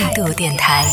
[0.00, 0.86] 态度电台，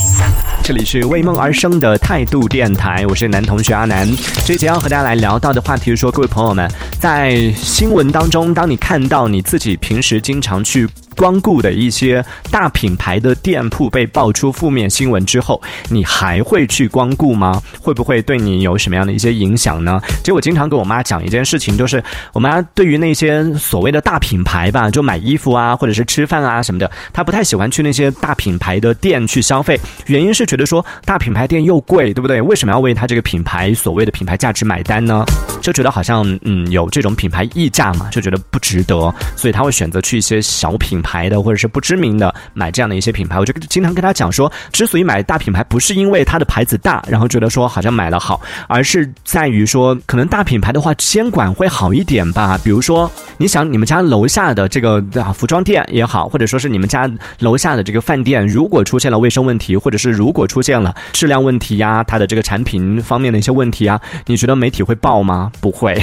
[0.63, 4.11] 这里是为梦而生的态度电台，我是男同学阿南。
[4.43, 6.67] 这节要和大家来聊到的话题是说，各位朋友们，
[6.99, 10.89] 在新闻当中，当你看到你自己平时经常去。
[11.15, 17.61] 光顾的一些大品牌的店铺被爆出负面新闻之后，你还会去光顾吗？
[17.81, 20.01] 会不会对你有什么样的一些影响呢？
[20.19, 22.03] 其实我经常跟我妈讲一件事情，就是
[22.33, 29.79] 我妈对于那些所谓的大品牌吧，就买衣服啊，或者是吃饭啊什么的，她不太喜欢去那些大品牌的店去消费。
[30.07, 32.41] 原因是觉得说大品牌店又贵，对不对？
[32.41, 35.23] 为什么要为它这个品牌所谓的品牌价值买单呢？
[35.61, 41.01] 就觉得好像嗯有这种品牌溢价嘛，就觉得不值得，所以她会选择去一些小品。
[41.05, 52.59] 牌的或者是不知名的买这样的一些品牌，我就经常跟他讲说，之所以买大品牌，不是因为它的牌子大，然后觉得说好像买了好，而是在于说，可能大品牌的话监管会好一点吧。
[52.63, 57.07] 比如说，你想你们家楼下的这个啊服装店也好，或者说是你们家
[57.39, 65.51] 楼下的这个饭店，如果出现了卫生问题，或者是如果出现了质量问题呀，它的这个产品方面的一些问题啊，你觉得媒体会报吗？
[65.61, 66.01] 不会。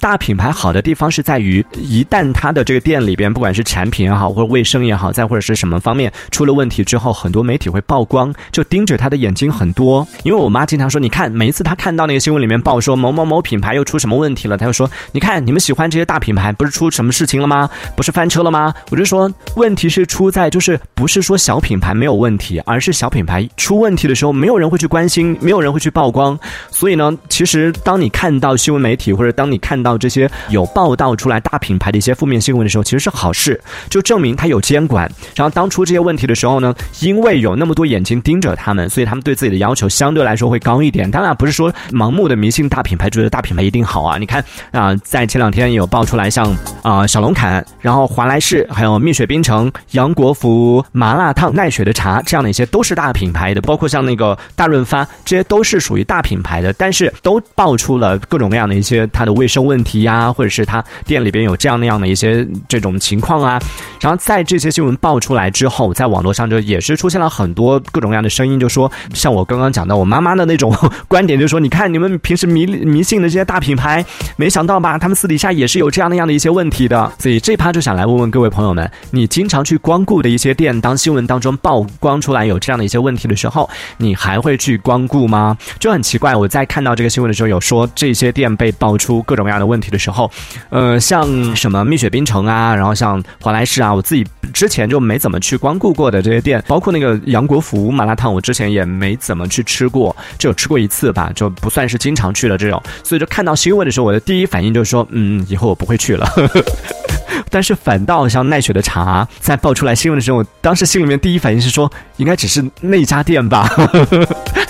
[0.00, 10.06] 大品牌好的地方是在于，一旦它的这个店里边，不管是产品也好，或者卫生也好，再或者是什么方面出了问题之后，很多媒体会曝光，就盯着他的眼睛很多。
[10.22, 17.68] 因为我妈经常说，你看每一次她看到那个新闻里面报说某某某品牌又出什么问题了，她就说，你看你们喜欢这些大品牌，不是出什么事情了吗？
[17.96, 18.72] 不是翻车了吗？
[18.90, 26.38] 我就说，问题是出在就是不是说小品牌没有问题，而是小品牌出问题的时候，没有人会去关心，没有人会去曝光。
[26.70, 33.60] 所以呢，其实当你看到新闻媒体或者当你看到这些有报道出来大品牌的一些负面新闻的时候，其实是好事，
[33.90, 34.62] 就证明他有。
[34.62, 41.10] 监管，然后当出这些问题的时候呢，因为有那么多眼睛盯着他们，所以他们对自己的要求相对来说会高一点。
[41.10, 44.18] 当然不是说盲目的迷信大品牌，觉得大品牌一定好啊。
[44.18, 63.60] 你看啊，在前两天有爆出来，像啊小龙坎，然后华莱士，还有蜜雪冰城、杨国福、麻辣烫、奈雪的茶这样的一些都是大品牌的，包括像那个大润发，这些都是属于大品牌的，但是都爆出了各种各样的一些它的卫生问题呀，或者是它店里边有这样那样的一些这种情况啊，
[64.00, 64.42] 然后在。
[64.52, 70.76] 这些新闻爆出来之后，在网络上就也是出现了很多各种各样的声音，就说像我刚刚讲的，我妈妈的那种
[71.08, 74.04] 观点，就说你看你们平时迷迷信的这些大品牌，
[74.36, 77.10] 没想到吧，他们私底下也是有这样那样的一些问题的。
[77.18, 85.56] 所以这趴就想来问问各位朋友们，你经常去光顾的一些店，当新闻当中曝光出来有这样的一些问题的时候，你还会去光顾吗？
[85.78, 90.30] 就很奇怪，我在看到这个新闻的时候，有说这些店被爆出各种各样的问题的时候，
[90.68, 94.26] 呃，像什么蜜雪冰城啊，然后像华莱士啊，自己。
[94.52, 102.80] 之前就没怎么去光顾过的这些店，包括那个杨国福麻辣烫，我之前也没怎么去吃过，就有吃过一次吧，就不算是经常去的这种。
[103.02, 106.28] 所以就看到新闻的时候，我的第一反应就是说，嗯，以后我不会去了。
[107.48, 113.68] 但是反倒像奈雪的茶，在爆出来新闻的时候，我当时心里面第一反应是说，应该只是那家店吧，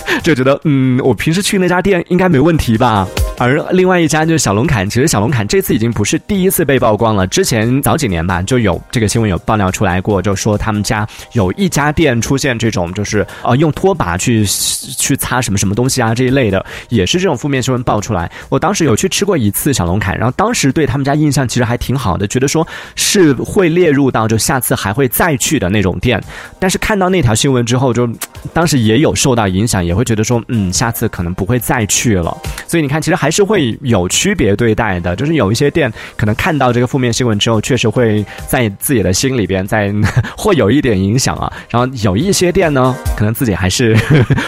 [0.23, 3.07] 就觉得，嗯，我平时去那家店应该没问题吧。
[3.39, 7.25] 而另外一家就是小龙坎，其实小龙坎这次已经不是第一次被曝光了。
[7.27, 18.31] 之前早几年吧，就有这个新闻有爆料出来过，就说他们家有一家店出现这种，就是呃用拖把去去擦什么什么东西啊这一类的，也是这种负面新闻爆出来。
[18.49, 22.65] 我当时有去吃过一次小龙坎，然后当时对他们家印象其实还挺好的，觉得说
[22.95, 26.23] 是会列入到就下次还会再去的那种店。
[26.59, 28.07] 但是看到那条新闻之后，就
[28.51, 32.35] 当时也有受到影响，也会觉得说嗯下次可能不会再去了。
[32.67, 39.93] 所以你看，其实还是会有区别对待的，就是有一些店可能看到这个负面新闻之后，确实会在自己的心里边在
[40.35, 41.51] 会有一点影响啊。
[41.69, 43.95] 然后有一些店呢，可能自己还是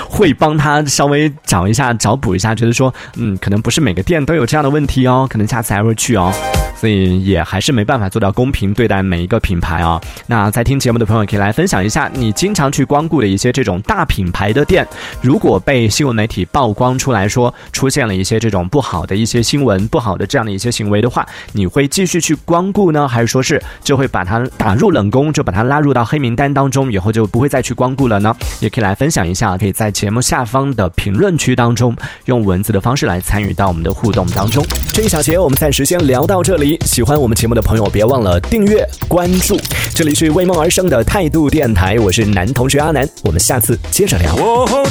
[0.10, 6.34] 会帮他稍微找一下、找补一下，觉得说，嗯，可能不是每个店都有这样的问题哦，可能下次还会去哦。
[6.78, 10.00] 所以也还是没办法做到公平对待每一个品牌啊。
[10.28, 14.88] 那在听节目的朋友可以来分享一下，你经常去光顾的一些这种大品牌的店，
[15.22, 28.36] 如果被新闻媒体曝光出来说出现了一些这种不好的一些新闻、不好的这样的一些行为的话，你会继续去光顾呢，还是说是就会把它打入冷宫，就把它拉入到黑名单当中，以后就不会再去光顾了呢？
[28.60, 31.96] 也可以来分享一下，可以在节目下方的评论区当中
[32.26, 34.66] 用文字的方式来参与到我们的互动当中。
[34.94, 36.80] 这一小节我们暂时先聊到这里。
[36.86, 39.60] 喜欢我们节目的朋友，别忘了订阅关注。
[39.94, 44.36] 这里是为梦而生的态度电台，我是男同学阿南，我们下次接着聊。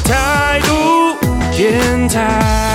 [0.04, 1.16] 态度
[1.56, 2.73] 电台。